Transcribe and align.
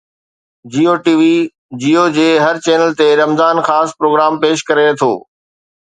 جيو 0.75 0.93
ٽي 1.07 1.13
وي 1.19 1.33
جيو 1.83 2.07
جي 2.17 2.25
هر 2.45 2.61
چينل 2.69 2.97
تي 3.03 3.07
رمضان 3.23 3.57
خاص 3.69 3.89
پروگرام 4.03 4.33
پيش 4.47 4.57
ڪري 4.71 4.87
ٿو 5.03 5.11